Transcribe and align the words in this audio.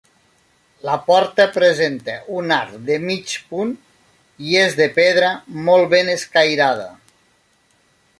La 0.87 0.93
porta 1.09 1.43
presenta 1.57 2.15
un 2.37 2.53
arc 2.55 2.79
de 2.87 2.97
mig 3.03 3.35
punt 3.51 3.73
i 4.47 4.57
és 4.63 4.79
de 4.81 4.89
pedra 4.97 5.29
molt 5.69 5.93
ben 5.93 6.11
escairada. 6.15 6.89